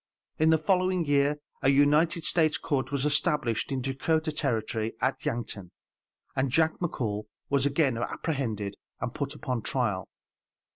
[0.39, 5.69] In the following year a United States court was established in Dakotah Territory at Yankton,
[6.35, 10.09] and Jack McCall was again apprehended and put upon trial.